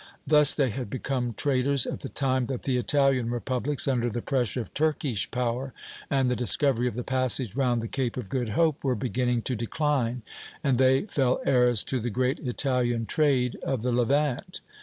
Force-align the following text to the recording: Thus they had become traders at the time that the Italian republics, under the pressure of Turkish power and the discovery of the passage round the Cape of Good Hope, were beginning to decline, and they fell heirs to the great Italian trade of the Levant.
Thus 0.25 0.55
they 0.55 0.71
had 0.71 0.89
become 0.89 1.35
traders 1.35 1.85
at 1.85 1.99
the 1.99 2.09
time 2.09 2.47
that 2.47 2.63
the 2.63 2.75
Italian 2.77 3.29
republics, 3.29 3.87
under 3.87 4.09
the 4.09 4.23
pressure 4.23 4.59
of 4.61 4.73
Turkish 4.73 5.29
power 5.29 5.73
and 6.09 6.27
the 6.27 6.35
discovery 6.35 6.87
of 6.87 6.95
the 6.95 7.03
passage 7.03 7.55
round 7.55 7.83
the 7.83 7.87
Cape 7.87 8.17
of 8.17 8.27
Good 8.27 8.49
Hope, 8.57 8.83
were 8.83 8.95
beginning 8.95 9.43
to 9.43 9.55
decline, 9.55 10.23
and 10.63 10.79
they 10.79 11.03
fell 11.03 11.39
heirs 11.45 11.83
to 11.83 11.99
the 11.99 12.09
great 12.09 12.39
Italian 12.39 13.05
trade 13.05 13.57
of 13.61 13.83
the 13.83 13.91
Levant. 13.91 14.61